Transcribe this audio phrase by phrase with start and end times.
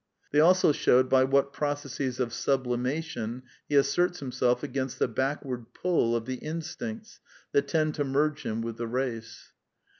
[0.31, 6.15] They also showed by what processes of sublimation he asserts himself against the backward pull
[6.15, 7.19] of the instincts
[7.51, 9.51] that tend to merge him with the race.